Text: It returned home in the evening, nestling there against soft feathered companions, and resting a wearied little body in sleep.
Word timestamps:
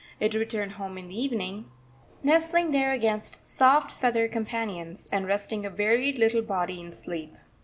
It 0.19 0.33
returned 0.33 0.71
home 0.71 0.97
in 0.97 1.09
the 1.09 1.15
evening, 1.21 1.69
nestling 2.23 2.71
there 2.71 2.91
against 2.91 3.45
soft 3.45 3.91
feathered 3.91 4.31
companions, 4.31 5.07
and 5.11 5.27
resting 5.27 5.63
a 5.63 5.69
wearied 5.69 6.17
little 6.17 6.41
body 6.41 6.81
in 6.81 6.91
sleep. 6.91 7.35